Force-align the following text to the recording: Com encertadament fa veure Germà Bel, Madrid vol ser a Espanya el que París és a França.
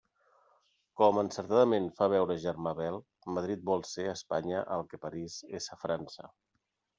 Com 1.01 1.19
encertadament 1.21 1.89
fa 1.99 2.07
veure 2.13 2.37
Germà 2.45 2.73
Bel, 2.79 2.97
Madrid 3.39 3.63
vol 3.71 3.85
ser 3.91 4.07
a 4.07 4.15
Espanya 4.21 4.65
el 4.79 4.87
que 4.95 5.01
París 5.05 5.37
és 5.61 5.69
a 5.77 5.79
França. 5.85 6.33